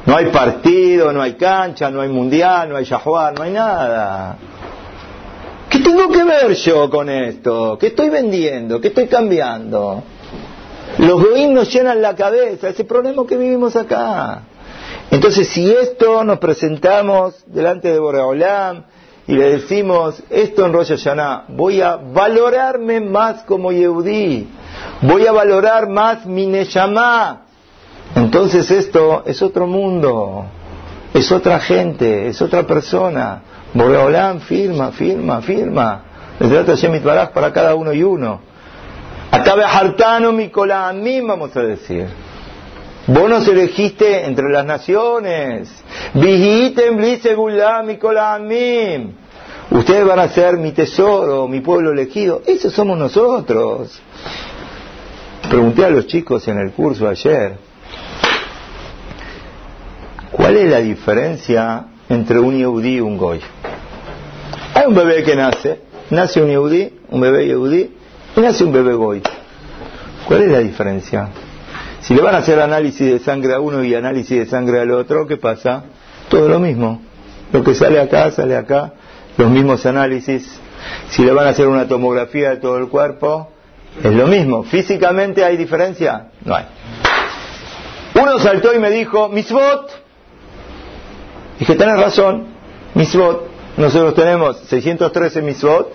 [0.06, 4.36] No hay partido, no hay cancha, no hay mundial, no hay yahuar, no hay nada.
[5.68, 7.76] ¿Qué tengo que ver yo con esto?
[7.78, 8.80] ¿Qué estoy vendiendo?
[8.80, 10.02] ¿Qué estoy cambiando?
[10.98, 14.42] Los goín nos llenan la cabeza, ese problema que vivimos acá.
[15.10, 18.84] Entonces, si esto nos presentamos delante de Boreolam,
[19.30, 24.48] y le decimos esto en Rosh Hashanah, voy a valorarme más como Yehudí,
[25.02, 27.42] voy a valorar más mi Neshama.
[28.16, 30.46] Entonces esto es otro mundo,
[31.14, 33.42] es otra gente, es otra persona.
[33.72, 36.02] Boreolam firma, firma, firma.
[36.40, 38.40] Le trata Shemit Baraj para cada uno y uno.
[39.30, 42.08] Acabe hartano mi a mí vamos a decir.
[43.12, 45.68] Vos nos elegiste entre las naciones.
[49.68, 52.40] Ustedes van a ser mi tesoro, mi pueblo elegido.
[52.46, 54.00] Esos somos nosotros.
[55.48, 57.56] Pregunté a los chicos en el curso ayer,
[60.30, 63.40] ¿cuál es la diferencia entre un yehudí y un goy?
[64.72, 67.90] Hay un bebé que nace, nace un yehudí, un bebé yehudí,
[68.36, 69.20] y nace un bebé goy.
[70.28, 71.28] ¿Cuál es la diferencia?
[72.02, 74.90] Si le van a hacer análisis de sangre a uno y análisis de sangre al
[74.90, 75.84] otro, ¿qué pasa?
[76.28, 77.00] Todo lo mismo.
[77.52, 78.92] Lo que sale acá, sale acá
[79.36, 80.60] los mismos análisis.
[81.10, 83.50] Si le van a hacer una tomografía de todo el cuerpo,
[84.02, 84.62] es lo mismo.
[84.62, 86.28] ¿Físicamente hay diferencia?
[86.44, 86.66] No hay.
[88.14, 89.90] Uno saltó y me dijo, misbot.
[91.58, 92.46] Dije, tenés razón,
[92.94, 93.48] misbot.
[93.76, 95.92] Nosotros tenemos 613 misbot.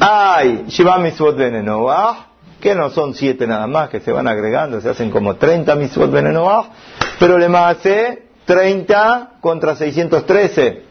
[0.00, 2.29] Hay, lleva misbot venenoah,
[2.60, 6.10] que no son siete nada más, que se van agregando, se hacen como 30 misbot
[6.10, 6.70] venenoah,
[7.18, 10.82] pero le hace 30 contra 613.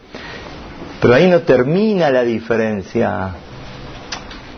[1.01, 3.35] Pero ahí no termina la diferencia.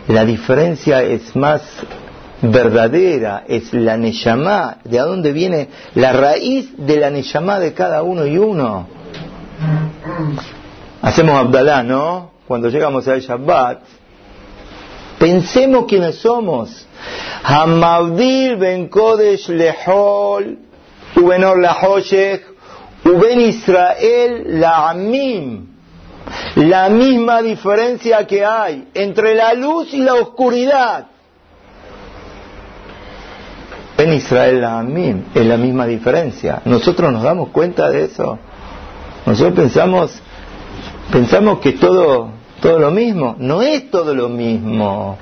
[0.08, 1.62] La diferencia es más
[2.42, 8.02] verdadera, es la Neyamá, de a dónde viene la raíz de la Neyamá de cada
[8.02, 8.88] uno y uno.
[11.00, 12.32] Hacemos Abdalá, ¿no?
[12.48, 13.82] Cuando llegamos al Shabbat,
[15.18, 16.86] pensemos quiénes somos.
[17.44, 20.58] Hamavdil ben Kodesh lehol,
[21.16, 21.76] ubenor la
[23.04, 25.72] uben Israel amim
[26.56, 31.06] la misma diferencia que hay entre la luz y la oscuridad.
[33.98, 36.62] En Israel Amim es la misma diferencia.
[36.64, 38.38] Nosotros nos damos cuenta de eso.
[39.26, 40.20] Nosotros pensamos,
[41.12, 43.36] pensamos que todo, todo lo mismo.
[43.38, 45.18] No es todo lo mismo.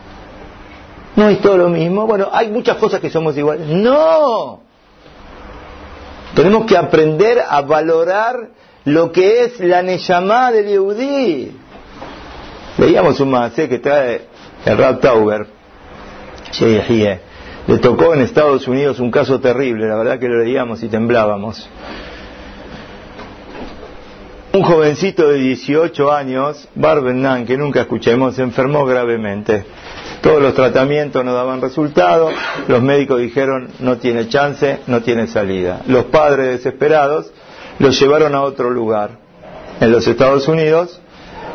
[1.20, 2.06] No es todo lo mismo.
[2.06, 3.66] Bueno, hay muchas cosas que somos iguales.
[3.66, 4.60] No.
[6.34, 8.48] Tenemos que aprender a valorar
[8.86, 11.52] lo que es la Neyamá del Yehudí.
[12.78, 14.22] Veíamos un macé que trae
[14.64, 15.46] el Rab Tauber,
[17.66, 21.68] le tocó en Estados Unidos un caso terrible, la verdad que lo leíamos y temblábamos.
[24.54, 29.66] Un jovencito de 18 años, Barbenan, que nunca escuchemos, se enfermó gravemente.
[30.20, 32.30] Todos los tratamientos no daban resultado,
[32.68, 35.80] los médicos dijeron no tiene chance, no tiene salida.
[35.86, 37.32] Los padres desesperados
[37.78, 39.18] lo llevaron a otro lugar,
[39.80, 41.00] en los Estados Unidos,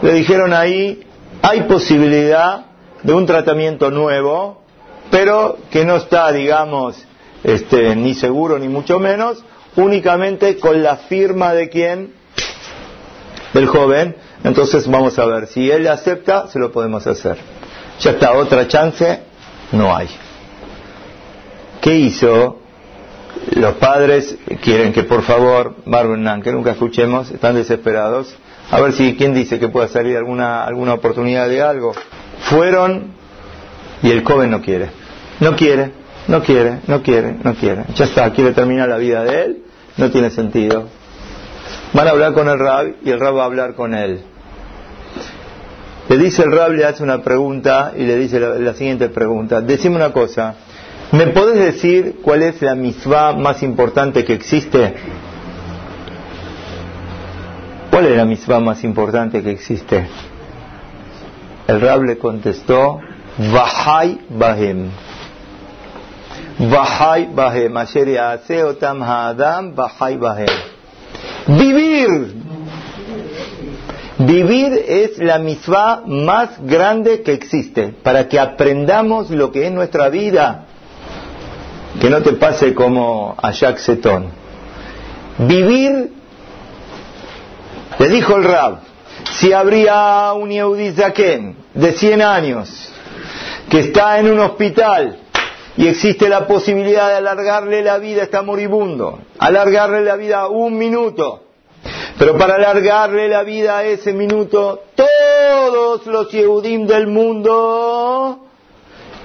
[0.01, 1.03] le dijeron ahí,
[1.41, 2.66] hay posibilidad
[3.03, 4.63] de un tratamiento nuevo,
[5.11, 6.97] pero que no está, digamos,
[7.43, 9.43] este, ni seguro ni mucho menos,
[9.76, 12.13] únicamente con la firma de quién,
[13.53, 14.16] del joven.
[14.43, 17.38] Entonces vamos a ver, si él acepta, se lo podemos hacer.
[17.99, 19.19] Ya está, otra chance
[19.71, 20.09] no hay.
[21.81, 22.59] ¿Qué hizo?
[23.51, 28.35] Los padres quieren que por favor, Barbenan, que nunca escuchemos, están desesperados.
[28.71, 31.93] A ver si quién dice que pueda salir alguna, alguna oportunidad de algo.
[32.49, 33.13] Fueron
[34.01, 34.89] y el joven no quiere.
[35.39, 35.91] No quiere,
[36.27, 37.83] no quiere, no quiere, no quiere.
[37.95, 39.63] Ya está, quiere terminar la vida de él,
[39.97, 40.87] no tiene sentido.
[41.93, 44.23] Van a hablar con el Rab y el Rab va a hablar con él.
[46.08, 49.62] Le dice el Rab, le hace una pregunta y le dice la, siguiente pregunta.
[49.62, 50.56] Decime una cosa,
[51.12, 54.93] ¿me podés decir cuál es la misvá más importante que existe?
[57.89, 60.08] ¿Cuál es la misvá más importante que existe?
[61.68, 62.99] El Rab le contestó,
[63.38, 64.89] Vahai Bahem.
[66.60, 67.76] Vahai Bahem.
[67.78, 70.76] Ayer Otam Ha'adam Vahai Bahem.
[71.47, 72.44] Vivir
[74.18, 80.09] Vivir es la misma más grande que existe, para que aprendamos lo que es nuestra
[80.09, 80.66] vida.
[81.99, 84.30] Que no te pase como a Jacques Seton.
[85.39, 86.11] Vivir,
[87.99, 88.80] le dijo el Rab,
[89.32, 92.93] si habría un Yehudi de 100 años
[93.70, 95.20] que está en un hospital
[95.76, 101.44] y existe la posibilidad de alargarle la vida, está moribundo, alargarle la vida un minuto,
[102.18, 108.39] pero para alargarle la vida a ese minuto, todos los Yehudim del mundo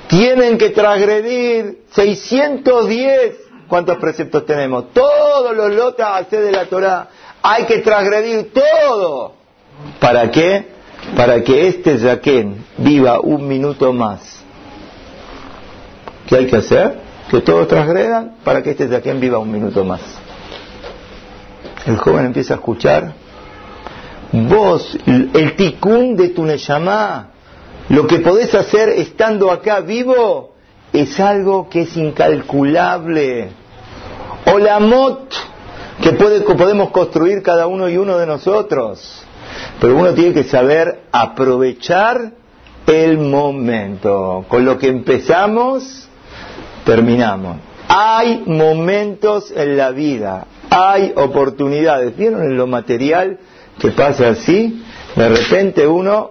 [0.09, 3.37] tienen que transgredir 610.
[3.69, 4.93] ¿Cuántos preceptos tenemos?
[4.93, 7.09] Todos los lotas de la Torah.
[7.43, 9.35] Hay que transgredir todo.
[10.01, 10.67] ¿Para qué?
[11.17, 14.43] Para que este Yaquén viva un minuto más.
[16.27, 16.99] ¿Qué hay que hacer?
[17.31, 20.01] Que todos transgredan para que este Yaquén viva un minuto más.
[21.91, 23.13] El joven empieza a escuchar.
[24.33, 27.31] Vos, el ticún de tu Neyamá,
[27.89, 30.55] lo que podés hacer estando acá vivo,
[30.93, 33.49] es algo que es incalculable.
[34.53, 35.35] O la mot
[36.01, 39.25] que podemos construir cada uno y uno de nosotros.
[39.81, 42.35] Pero uno tiene que saber aprovechar
[42.87, 44.45] el momento.
[44.47, 46.09] Con lo que empezamos,
[46.85, 47.57] terminamos.
[47.89, 52.17] Hay momentos en la vida, hay oportunidades.
[52.17, 53.39] ¿Vieron en lo material
[53.79, 54.83] que pasa así?
[55.17, 56.31] De repente uno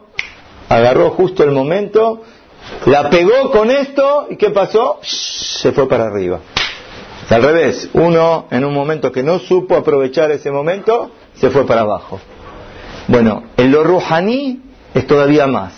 [0.69, 2.23] agarró justo el momento,
[2.85, 4.99] la pegó con esto y ¿qué pasó?
[5.03, 6.39] Se fue para arriba.
[7.29, 11.81] Al revés, uno en un momento que no supo aprovechar ese momento, se fue para
[11.81, 12.19] abajo.
[13.07, 14.61] Bueno, en lo ruhaní
[14.93, 15.73] es todavía más.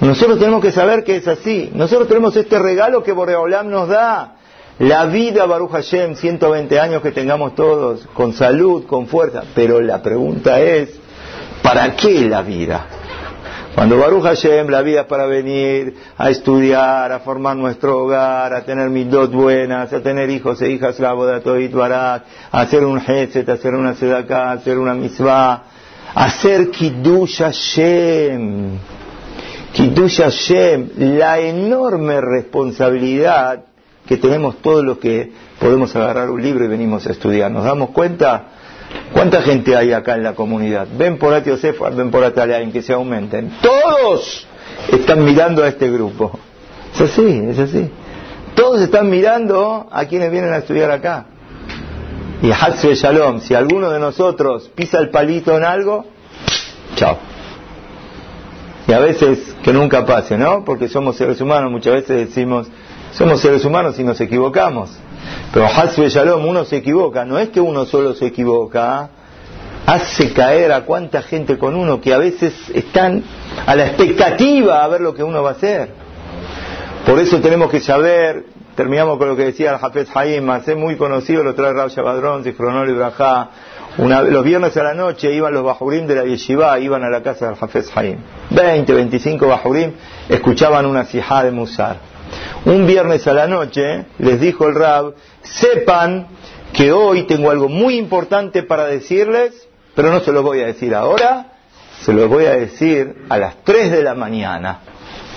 [0.00, 1.70] Nosotros tenemos que saber que es así.
[1.74, 4.36] Nosotros tenemos este regalo que Boreolam nos da
[4.80, 9.42] la vida, Baruch Hashem, 120 años que tengamos todos, con salud, con fuerza.
[9.54, 10.98] Pero la pregunta es,
[11.62, 12.86] ¿para qué la vida?
[13.74, 18.88] Cuando Baruch Hashem, la vida para venir a estudiar, a formar nuestro hogar, a tener
[18.88, 23.46] mis dos buenas, a tener hijos e hijas, la Toit Barak, a hacer un Hesed,
[23.50, 25.62] a hacer una Sedaka, a hacer una Mitzvah,
[26.14, 28.78] a hacer Kiddush Hashem.
[29.74, 33.69] Kiddush Hashem, la enorme responsabilidad
[34.10, 35.30] que tenemos todos los que
[35.60, 37.48] podemos agarrar un libro y venimos a estudiar.
[37.48, 38.42] ¿Nos damos cuenta?
[39.12, 40.88] ¿Cuánta gente hay acá en la comunidad?
[40.98, 43.52] Ven por Atiosef, ven por en que se aumenten.
[43.62, 44.48] Todos
[44.90, 46.40] están mirando a este grupo.
[46.92, 47.88] Es así, es así.
[48.56, 51.26] Todos están mirando a quienes vienen a estudiar acá.
[52.42, 56.04] Y Hatzve Shalom, si alguno de nosotros pisa el palito en algo,
[56.96, 57.16] chao.
[58.88, 60.64] Y a veces que nunca pase, ¿no?
[60.64, 62.66] Porque somos seres humanos, muchas veces decimos,
[63.12, 64.90] somos seres humanos y nos equivocamos.
[65.52, 67.24] Pero Hasbe Shalom, uno se equivoca.
[67.24, 69.10] No es que uno solo se equivoca.
[69.86, 73.24] Hace caer a cuánta gente con uno que a veces están
[73.66, 75.90] a la expectativa a ver lo que uno va a hacer.
[77.04, 78.44] Por eso tenemos que saber,
[78.76, 82.44] terminamos con lo que decía el Hafez Haim, hace muy conocido, lo trae Rab Shabadron,
[82.44, 83.48] Zifronol y Brajá.
[83.96, 87.46] los viernes a la noche iban los bajurim de la yeshiva, iban a la casa
[87.46, 88.18] del Hafez Haim.
[88.50, 89.92] 20, 25 bajurim
[90.28, 92.09] escuchaban una sijá de Musar
[92.64, 96.28] un viernes a la noche, les dijo el Rab, sepan
[96.72, 100.94] que hoy tengo algo muy importante para decirles, pero no se lo voy a decir
[100.94, 101.52] ahora,
[102.02, 104.80] se lo voy a decir a las 3 de la mañana.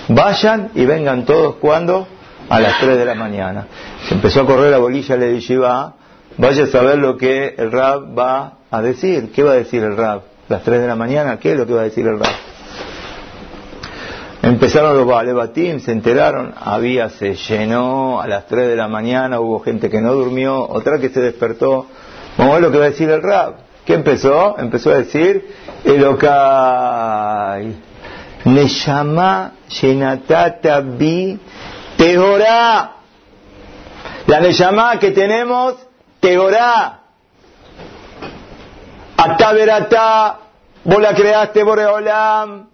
[0.08, 2.06] Vayan y vengan todos cuando
[2.48, 3.66] a las 3 de la mañana.
[4.08, 8.18] Se empezó a correr la bolilla, le dije, vaya a saber lo que el Rab
[8.18, 9.32] va a decir.
[9.32, 10.22] ¿Qué va a decir el Rab?
[10.48, 11.38] ¿Las 3 de la mañana?
[11.38, 12.32] ¿Qué es lo que va a decir el Rab?
[14.44, 19.60] Empezaron los Balebatim, se enteraron, había, se llenó a las 3 de la mañana, hubo
[19.60, 21.86] gente que no durmió, otra que se despertó.
[22.36, 23.54] Vamos a ver lo que va a decir el rap.
[23.86, 24.58] ¿Qué empezó?
[24.58, 25.48] Empezó a decir,
[25.82, 27.74] Elokai,
[28.44, 31.40] Neshama Shenatata Bi
[31.96, 32.96] Tehorá.
[34.26, 35.74] La Neshama que tenemos,
[36.20, 37.00] Tehorá.
[39.16, 40.38] Ataverata,
[40.84, 42.73] vos la creaste, Boreolam.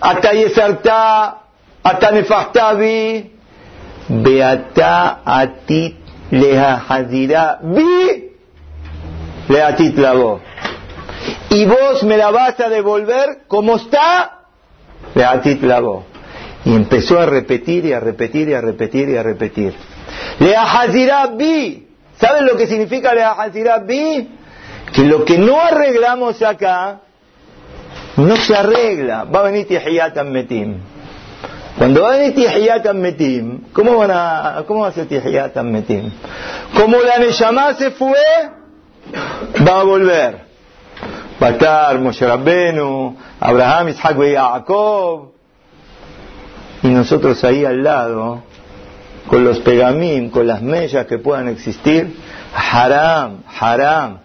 [0.00, 1.38] Ata Yesarta,
[1.82, 3.32] Ata Nefahtabi.
[4.08, 5.96] Beata Atit
[6.30, 8.30] Leha Hazira Bi
[9.48, 10.40] Leatit Lavo.
[11.50, 14.42] Y vos me la vas a devolver como está
[15.14, 16.04] Leatit Lavo.
[16.64, 19.74] Y empezó a repetir y a repetir y a repetir y a repetir.
[20.38, 21.86] Leahazirá Bi.
[22.18, 24.28] ¿Saben lo que significa Leahazirá Bi?
[24.92, 27.00] Que lo que no arreglamos acá,
[28.16, 29.24] no se arregla.
[29.24, 30.78] Va a venir Tihiyatan Metim.
[31.78, 36.10] Cuando va a venir Tihiyatan Metim, ¿cómo, van a, ¿cómo va a ser Tihiyatan Metim?
[36.74, 38.16] Como la Neyamá se fue,
[39.66, 40.46] va a volver.
[41.42, 45.32] Va a Moshe Rabbenu, Abraham, Isaac y Jacob.
[46.82, 48.42] Y nosotros ahí al lado,
[49.26, 52.16] con los pegamín, con las mellas que puedan existir,
[52.54, 54.20] haram, haram.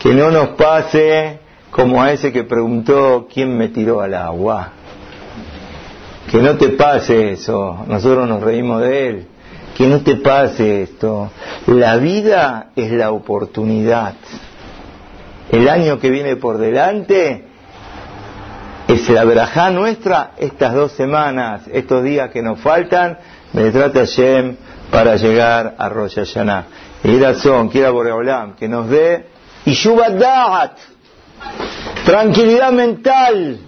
[0.00, 1.43] Que no nos pase
[1.74, 4.70] como a ese que preguntó quién me tiró al agua.
[6.30, 7.84] Que no te pase eso.
[7.88, 9.26] Nosotros nos reímos de él.
[9.76, 11.32] Que no te pase esto.
[11.66, 14.14] La vida es la oportunidad.
[15.50, 17.44] El año que viene por delante
[18.86, 23.18] es la verajá nuestra estas dos semanas, estos días que nos faltan,
[23.52, 24.56] me trata Hashem
[24.92, 26.66] para llegar a Rosh Hashanah.
[27.02, 29.34] Y razón, quiera Boreolam, que nos dé
[29.66, 30.76] Da'at,
[32.04, 33.58] tranquilidad mental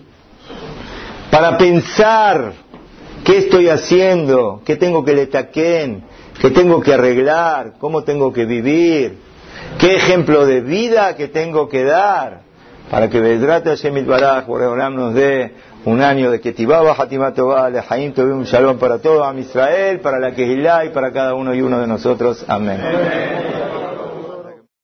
[1.31, 2.53] para pensar
[3.25, 6.05] qué estoy haciendo, qué tengo que le taquen,
[6.41, 9.19] qué tengo que arreglar, cómo tengo que vivir,
[9.79, 12.43] qué ejemplo de vida que tengo que dar
[12.91, 15.55] para que Vedrata Hashem Baraj, Boreolam nos dé
[15.85, 20.85] un año de Ketibaba, Hatimatová, Lehaim, un Shalom para todo, a Israel, para la Kehilá
[20.85, 22.45] y para cada uno y uno de nosotros.
[22.49, 22.81] Amén.